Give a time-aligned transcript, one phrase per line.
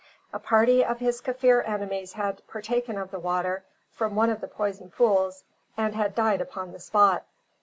[0.33, 4.47] A party of his Kaffir enemies had partaken of the water from one of the
[4.47, 5.43] poisoned pools,
[5.77, 7.23] and had died upon the spot.